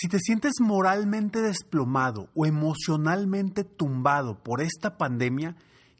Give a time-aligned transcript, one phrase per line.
[0.00, 5.56] Si te sientes moralmente desplomado o emocionalmente tumbado por esta pandemia,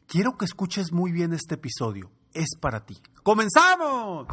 [0.07, 2.09] quiero que escuches muy bien este episodio.
[2.33, 2.97] Es para ti.
[3.21, 4.25] ¡Comenzamos!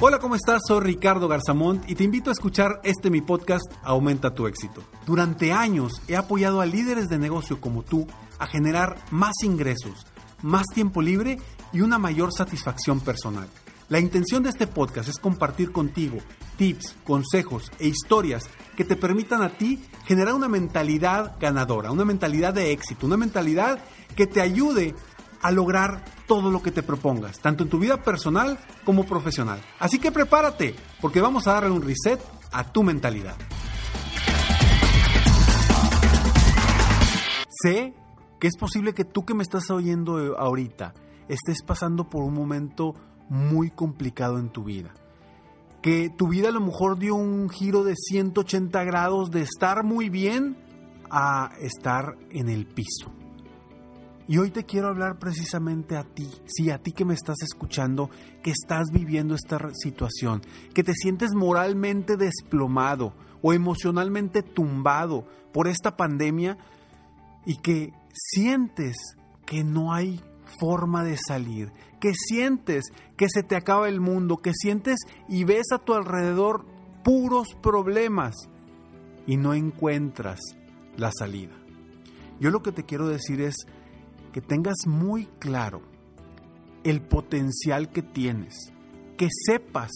[0.00, 0.60] Hola, ¿cómo estás?
[0.68, 4.82] Soy Ricardo Garzamont y te invito a escuchar este mi podcast Aumenta tu éxito.
[5.06, 8.06] Durante años he apoyado a líderes de negocio como tú
[8.38, 10.04] a generar más ingresos
[10.42, 11.38] más tiempo libre
[11.72, 13.48] y una mayor satisfacción personal.
[13.88, 16.18] La intención de este podcast es compartir contigo
[16.56, 22.54] tips, consejos e historias que te permitan a ti generar una mentalidad ganadora, una mentalidad
[22.54, 23.78] de éxito, una mentalidad
[24.16, 24.94] que te ayude
[25.42, 29.60] a lograr todo lo que te propongas, tanto en tu vida personal como profesional.
[29.78, 32.18] Así que prepárate, porque vamos a darle un reset
[32.50, 33.36] a tu mentalidad.
[37.62, 37.94] Sé
[38.38, 40.94] que es posible que tú que me estás oyendo ahorita
[41.28, 42.94] estés pasando por un momento
[43.28, 44.92] muy complicado en tu vida.
[45.82, 50.08] Que tu vida a lo mejor dio un giro de 180 grados de estar muy
[50.08, 50.56] bien
[51.10, 53.12] a estar en el piso.
[54.26, 58.08] Y hoy te quiero hablar precisamente a ti, sí, a ti que me estás escuchando,
[58.42, 60.40] que estás viviendo esta situación,
[60.72, 66.56] que te sientes moralmente desplomado o emocionalmente tumbado por esta pandemia
[67.44, 68.96] y que sientes
[69.44, 70.20] que no hay
[70.58, 72.84] forma de salir, que sientes
[73.16, 76.64] que se te acaba el mundo, que sientes y ves a tu alrededor
[77.02, 78.34] puros problemas
[79.26, 80.40] y no encuentras
[80.96, 81.54] la salida.
[82.40, 83.56] Yo lo que te quiero decir es
[84.32, 85.82] que tengas muy claro
[86.82, 88.72] el potencial que tienes,
[89.16, 89.90] que sepas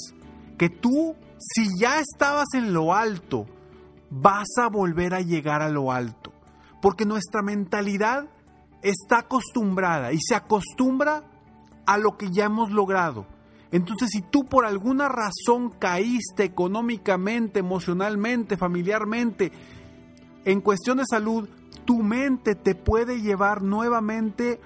[0.57, 3.47] que tú, si ya estabas en lo alto,
[4.11, 6.33] vas a volver a llegar a lo alto
[6.81, 8.29] porque nuestra mentalidad
[8.83, 11.25] está acostumbrada y se acostumbra
[11.87, 13.27] a lo que ya hemos logrado.
[13.71, 19.53] Entonces, si tú por alguna razón caíste económicamente, emocionalmente, familiarmente,
[20.45, 21.49] en cuestión de salud,
[21.85, 24.61] tu mente te puede llevar nuevamente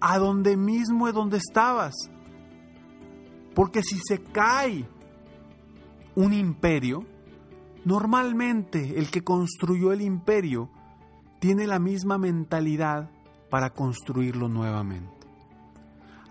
[0.00, 1.94] a donde mismo es donde estabas.
[3.54, 4.84] Porque si se cae
[6.14, 7.04] un imperio,
[7.84, 10.70] normalmente el que construyó el imperio
[11.42, 13.10] tiene la misma mentalidad
[13.50, 15.26] para construirlo nuevamente.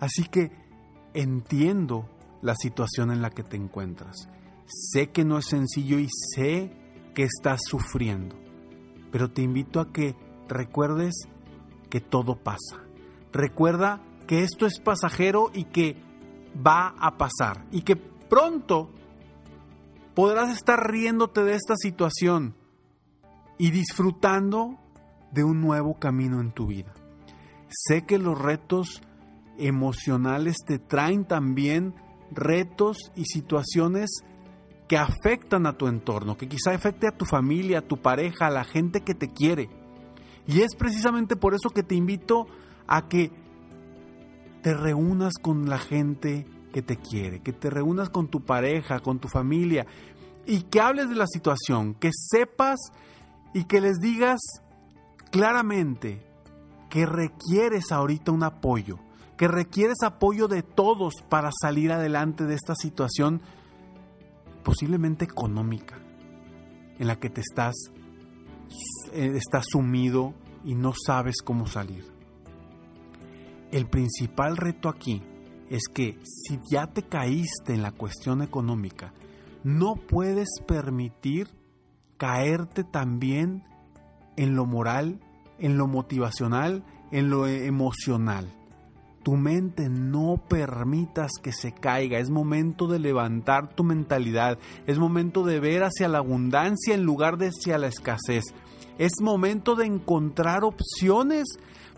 [0.00, 0.50] Así que
[1.12, 2.08] entiendo
[2.40, 4.30] la situación en la que te encuentras.
[4.64, 6.74] Sé que no es sencillo y sé
[7.14, 8.36] que estás sufriendo,
[9.10, 10.16] pero te invito a que
[10.48, 11.12] recuerdes
[11.90, 12.82] que todo pasa.
[13.34, 16.02] Recuerda que esto es pasajero y que
[16.66, 18.88] va a pasar y que pronto
[20.14, 22.56] podrás estar riéndote de esta situación
[23.58, 24.78] y disfrutando
[25.32, 26.92] de un nuevo camino en tu vida.
[27.68, 29.02] Sé que los retos
[29.58, 31.94] emocionales te traen también
[32.30, 34.10] retos y situaciones
[34.88, 38.50] que afectan a tu entorno, que quizá afecte a tu familia, a tu pareja, a
[38.50, 39.68] la gente que te quiere.
[40.46, 42.46] Y es precisamente por eso que te invito
[42.86, 43.30] a que
[44.62, 49.18] te reúnas con la gente que te quiere, que te reúnas con tu pareja, con
[49.18, 49.86] tu familia
[50.46, 52.78] y que hables de la situación, que sepas
[53.54, 54.40] y que les digas
[55.32, 56.22] claramente
[56.90, 58.98] que requieres ahorita un apoyo,
[59.36, 63.40] que requieres apoyo de todos para salir adelante de esta situación
[64.62, 65.98] posiblemente económica
[66.98, 67.74] en la que te estás,
[69.12, 70.34] eh, estás sumido
[70.64, 72.04] y no sabes cómo salir.
[73.72, 75.22] El principal reto aquí
[75.70, 79.14] es que si ya te caíste en la cuestión económica,
[79.64, 81.48] no puedes permitir
[82.18, 83.64] caerte también
[84.36, 85.20] en lo moral,
[85.58, 88.52] en lo motivacional, en lo emocional.
[89.22, 92.18] Tu mente no permitas que se caiga.
[92.18, 94.58] Es momento de levantar tu mentalidad.
[94.86, 98.44] Es momento de ver hacia la abundancia en lugar de hacia la escasez.
[98.98, 101.44] Es momento de encontrar opciones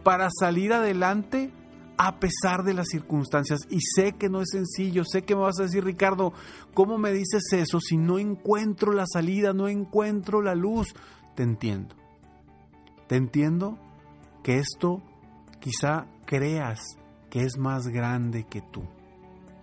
[0.03, 1.51] para salir adelante
[1.97, 3.61] a pesar de las circunstancias.
[3.71, 6.35] Y sé que no es sencillo, sé que me vas a decir, Ricardo,
[6.75, 10.95] ¿cómo me dices eso si no encuentro la salida, no encuentro la luz?
[11.35, 11.95] Te entiendo.
[13.07, 13.79] Te entiendo
[14.43, 15.03] que esto
[15.61, 16.81] quizá creas
[17.31, 18.83] que es más grande que tú,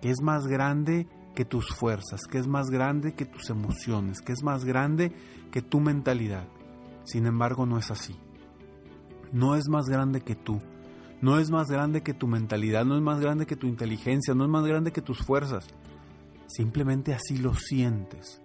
[0.01, 4.33] que es más grande que tus fuerzas, que es más grande que tus emociones, que
[4.33, 5.13] es más grande
[5.51, 6.47] que tu mentalidad.
[7.03, 8.15] Sin embargo, no es así.
[9.31, 10.61] No es más grande que tú.
[11.21, 14.43] No es más grande que tu mentalidad, no es más grande que tu inteligencia, no
[14.43, 15.67] es más grande que tus fuerzas.
[16.47, 18.41] Simplemente así lo sientes.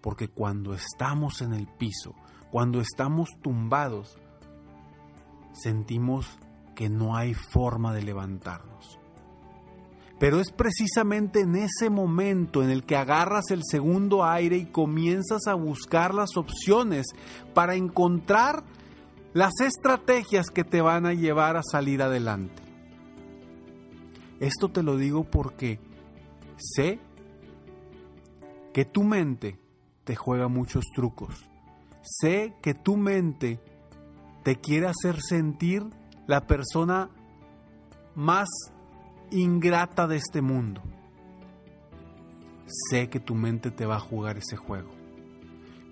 [0.00, 2.14] Porque cuando estamos en el piso,
[2.50, 4.18] cuando estamos tumbados,
[5.52, 6.38] sentimos
[6.74, 8.98] que no hay forma de levantarnos.
[10.18, 15.46] Pero es precisamente en ese momento en el que agarras el segundo aire y comienzas
[15.46, 17.06] a buscar las opciones
[17.54, 18.64] para encontrar
[19.32, 22.62] las estrategias que te van a llevar a salir adelante.
[24.40, 25.80] Esto te lo digo porque
[26.56, 26.98] sé
[28.72, 29.58] que tu mente
[30.04, 31.48] te juega muchos trucos.
[32.02, 33.60] Sé que tu mente
[34.48, 35.84] te quiere hacer sentir
[36.26, 37.10] la persona
[38.14, 38.48] más
[39.30, 40.80] ingrata de este mundo.
[42.64, 44.88] Sé que tu mente te va a jugar ese juego,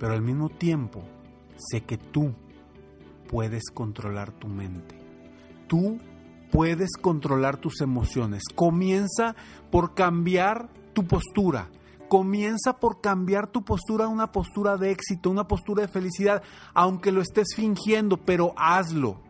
[0.01, 1.03] pero al mismo tiempo
[1.59, 2.33] sé que tú
[3.29, 4.99] puedes controlar tu mente.
[5.67, 5.99] Tú
[6.51, 8.45] puedes controlar tus emociones.
[8.55, 9.37] Comienza
[9.71, 11.69] por cambiar tu postura.
[12.09, 16.43] Comienza por cambiar tu postura a una postura de éxito, una postura de felicidad,
[16.73, 19.21] aunque lo estés fingiendo, pero hazlo.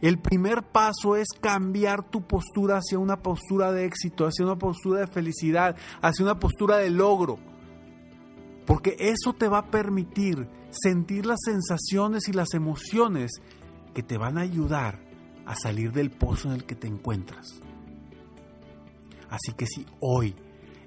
[0.00, 5.00] El primer paso es cambiar tu postura hacia una postura de éxito, hacia una postura
[5.00, 7.38] de felicidad, hacia una postura de logro.
[8.64, 13.32] Porque eso te va a permitir sentir las sensaciones y las emociones
[13.94, 15.00] que te van a ayudar
[15.46, 17.60] a salir del pozo en el que te encuentras.
[19.30, 20.36] Así que si hoy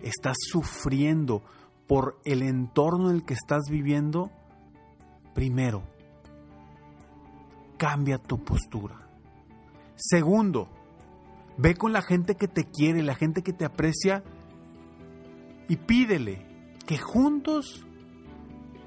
[0.04, 1.44] estás sufriendo
[1.88, 4.32] por el entorno en el que estás viviendo,
[5.34, 5.84] primero,
[7.78, 9.08] cambia tu postura.
[9.96, 10.70] Segundo,
[11.58, 14.24] ve con la gente que te quiere, la gente que te aprecia
[15.68, 16.46] y pídele
[16.86, 17.86] que juntos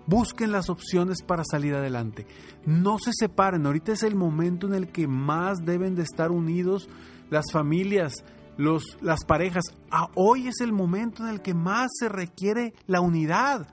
[0.06, 2.26] busquen las opciones para salir adelante.
[2.66, 6.88] No se separen, ahorita es el momento en el que más deben de estar unidos
[7.30, 8.24] las familias,
[8.56, 9.64] los, las parejas.
[9.90, 13.68] Ah, hoy es el momento en el que más se requiere la unidad.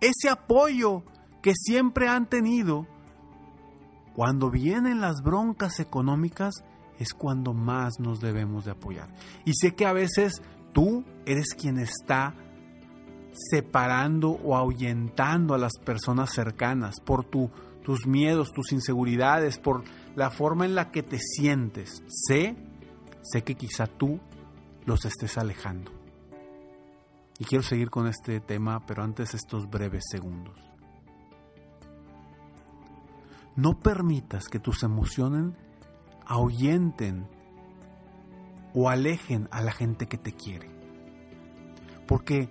[0.00, 1.02] Ese apoyo
[1.42, 2.86] que siempre han tenido.
[4.14, 6.64] Cuando vienen las broncas económicas
[6.98, 9.08] es cuando más nos debemos de apoyar.
[9.44, 10.42] Y sé que a veces
[10.72, 12.34] tú eres quien está
[13.50, 17.50] separando o ahuyentando a las personas cercanas por tu,
[17.84, 19.84] tus miedos, tus inseguridades, por
[20.16, 22.02] la forma en la que te sientes.
[22.08, 22.56] Sé
[23.30, 24.20] sé que quizá tú
[24.84, 25.92] los estés alejando.
[27.38, 30.56] Y quiero seguir con este tema, pero antes estos breves segundos.
[33.54, 35.54] No permitas que tus emociones
[36.26, 37.26] ahuyenten
[38.74, 40.70] o alejen a la gente que te quiere.
[42.06, 42.48] Porque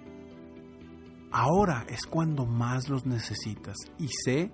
[1.31, 3.75] ahora es cuando más los necesitas.
[3.97, 4.51] Y sé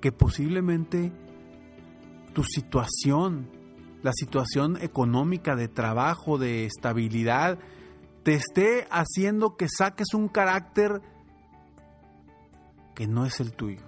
[0.00, 1.12] que posiblemente
[2.32, 3.48] tu situación
[4.04, 7.58] la situación económica, de trabajo, de estabilidad,
[8.22, 11.00] te esté haciendo que saques un carácter
[12.94, 13.80] que no es el tuyo.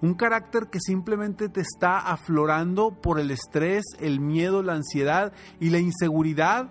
[0.00, 5.70] Un carácter que simplemente te está aflorando por el estrés, el miedo, la ansiedad y
[5.70, 6.70] la inseguridad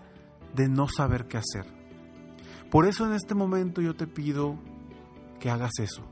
[0.54, 1.74] de no saber qué hacer.
[2.70, 4.60] Por eso en este momento yo te pido
[5.40, 6.04] que hagas eso.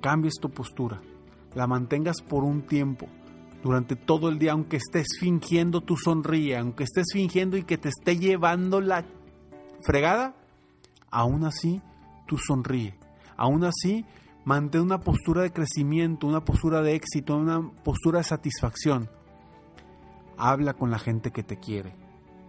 [0.00, 1.00] Cambies tu postura,
[1.54, 3.06] la mantengas por un tiempo,
[3.62, 7.88] durante todo el día, aunque estés fingiendo tu sonríe, aunque estés fingiendo y que te
[7.88, 9.04] esté llevando la
[9.82, 10.34] fregada,
[11.10, 11.82] aún así
[12.26, 12.94] tú sonríe.
[13.36, 14.04] Aún así,
[14.44, 19.08] mantén una postura de crecimiento, una postura de éxito, una postura de satisfacción.
[20.36, 21.94] Habla con la gente que te quiere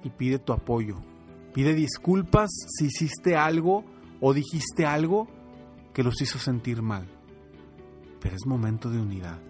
[0.03, 0.97] y pide tu apoyo.
[1.53, 3.83] Pide disculpas si hiciste algo
[4.21, 5.28] o dijiste algo
[5.94, 7.07] que los hizo sentir mal.
[8.19, 9.48] Pero es momento de unidad.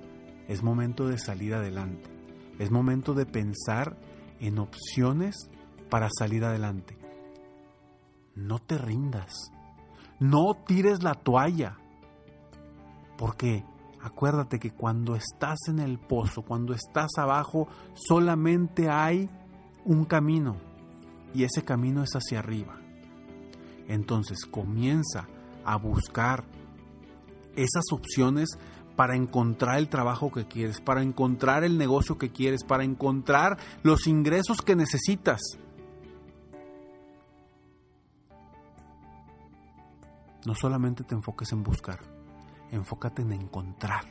[0.49, 2.09] Es momento de salir adelante.
[2.57, 3.95] Es momento de pensar
[4.39, 5.35] en opciones
[5.91, 6.97] para salir adelante.
[8.33, 9.31] No te rindas.
[10.19, 11.77] No tires la toalla.
[13.15, 13.63] Porque
[14.01, 19.29] acuérdate que cuando estás en el pozo, cuando estás abajo, solamente hay
[19.85, 20.57] un camino.
[21.31, 22.75] Y ese camino es hacia arriba.
[23.87, 25.27] Entonces comienza
[25.63, 26.43] a buscar
[27.55, 28.57] esas opciones
[28.99, 34.07] para encontrar el trabajo que quieres, para encontrar el negocio que quieres, para encontrar los
[34.07, 35.39] ingresos que necesitas.
[40.45, 41.99] No solamente te enfoques en buscar,
[42.71, 44.03] enfócate en encontrar.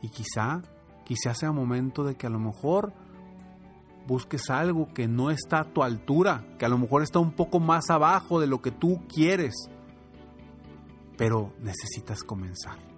[0.00, 0.62] Y quizá,
[1.04, 2.94] quizá sea momento de que a lo mejor
[4.06, 7.60] busques algo que no está a tu altura, que a lo mejor está un poco
[7.60, 9.68] más abajo de lo que tú quieres,
[11.18, 12.89] pero necesitas comenzar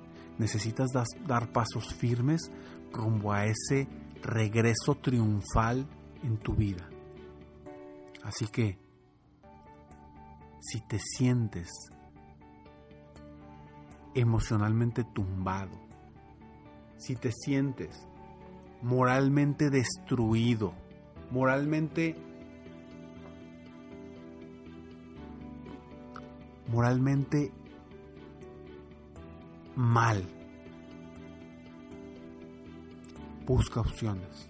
[0.42, 0.90] Necesitas
[1.24, 2.50] dar pasos firmes
[2.92, 3.86] rumbo a ese
[4.22, 5.86] regreso triunfal
[6.24, 6.90] en tu vida.
[8.24, 8.76] Así que,
[10.58, 11.70] si te sientes
[14.16, 15.78] emocionalmente tumbado,
[16.96, 18.04] si te sientes
[18.82, 20.72] moralmente destruido,
[21.30, 22.16] moralmente
[26.66, 27.52] moralmente
[29.76, 30.28] mal.
[33.46, 34.48] Busca opciones.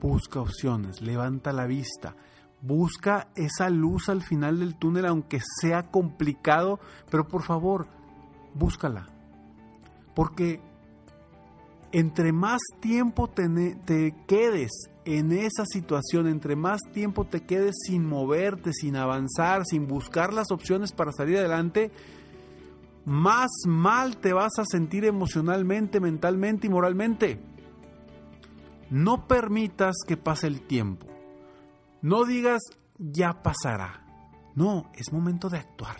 [0.00, 1.00] Busca opciones.
[1.00, 2.14] Levanta la vista.
[2.60, 6.80] Busca esa luz al final del túnel, aunque sea complicado,
[7.10, 7.86] pero por favor,
[8.54, 9.06] búscala.
[10.14, 10.60] Porque
[11.94, 14.72] entre más tiempo te, quedes
[15.04, 20.50] en esa situación, entre más tiempo te quedes sin moverte, sin avanzar, sin buscar las
[20.50, 21.92] opciones para salir adelante,
[23.04, 27.40] más mal te vas a sentir emocionalmente, mentalmente y moralmente.
[28.90, 31.06] No permitas que pase el tiempo.
[32.00, 32.62] No digas
[32.98, 34.04] ya pasará.
[34.54, 35.96] No, es momento de actuar.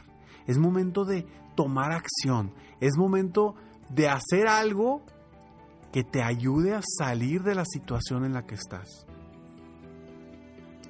[0.47, 2.53] Es momento de tomar acción.
[2.81, 3.55] Es momento
[3.91, 5.03] de hacer algo
[5.93, 9.07] que te ayude a salir de la situación en la que estás.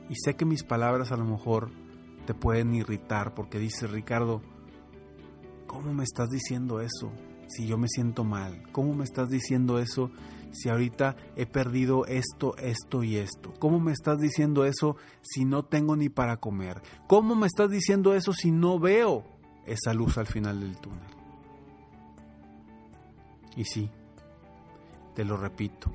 [0.09, 1.71] Y sé que mis palabras a lo mejor
[2.27, 4.43] te pueden irritar porque dice Ricardo,
[5.75, 7.11] ¿cómo me estás diciendo eso
[7.49, 8.63] si yo me siento mal?
[8.71, 10.13] ¿Cómo me estás diciendo eso
[10.53, 13.53] si ahorita he perdido esto, esto y esto?
[13.59, 16.81] ¿Cómo me estás diciendo eso si no tengo ni para comer?
[17.09, 19.25] ¿Cómo me estás diciendo eso si no veo
[19.67, 21.11] esa luz al final del túnel?
[23.57, 23.91] Y sí,
[25.17, 25.93] te lo repito.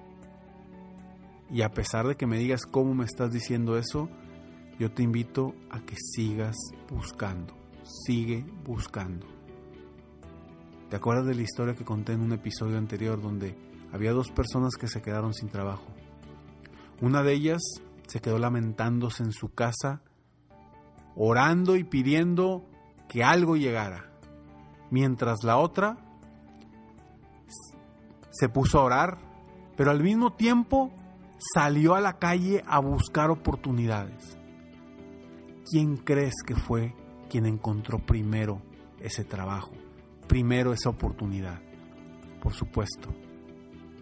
[1.50, 4.09] Y a pesar de que me digas cómo me estás diciendo eso,
[4.77, 6.57] yo te invito a que sigas
[6.89, 7.55] buscando.
[8.05, 9.38] Sigue buscando.
[10.89, 13.55] ¿Te acuerdas de la historia que conté en un episodio anterior donde
[13.93, 15.86] había dos personas que se quedaron sin trabajo?
[17.00, 17.62] Una de ellas
[18.08, 20.01] se quedó lamentándose en su casa,
[21.15, 22.65] orando y pidiendo
[23.08, 24.10] que algo llegara,
[24.89, 25.98] mientras la otra
[28.31, 29.17] se puso a orar,
[29.77, 30.91] pero al mismo tiempo
[31.53, 34.39] salió a la calle a buscar oportunidades.
[35.69, 36.96] ¿Quién crees que fue
[37.29, 38.60] quien encontró primero
[39.00, 39.74] ese trabajo,
[40.29, 41.59] primero esa oportunidad?
[42.41, 43.09] Por supuesto,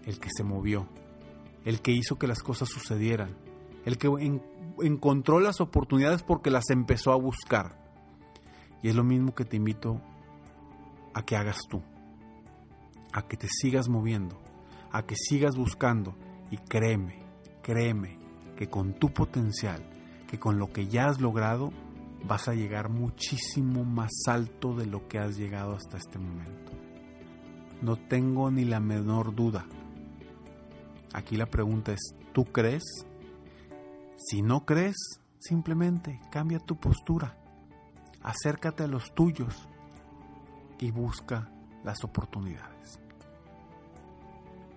[0.06, 0.88] el que se movió,
[1.66, 3.36] el que hizo que las cosas sucedieran,
[3.86, 4.08] el que
[4.84, 7.76] encontró las oportunidades porque las empezó a buscar.
[8.84, 10.00] Y es lo mismo que te invito
[11.16, 11.82] a que hagas tú
[13.18, 14.40] a que te sigas moviendo,
[14.92, 16.16] a que sigas buscando
[16.52, 17.20] y créeme,
[17.64, 18.20] créeme
[18.56, 19.84] que con tu potencial,
[20.28, 21.72] que con lo que ya has logrado,
[22.28, 26.72] vas a llegar muchísimo más alto de lo que has llegado hasta este momento.
[27.82, 29.66] No tengo ni la menor duda.
[31.14, 32.84] Aquí la pregunta es, ¿tú crees?
[34.18, 34.96] Si no crees,
[35.40, 37.38] simplemente cambia tu postura,
[38.22, 39.68] acércate a los tuyos
[40.80, 41.50] y busca
[41.84, 43.00] las oportunidades.